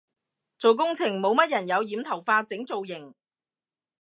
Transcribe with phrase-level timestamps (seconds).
[0.57, 3.13] 做工程冇乜人有染頭髮整造型